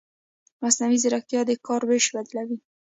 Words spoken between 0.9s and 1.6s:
ځیرکتیا د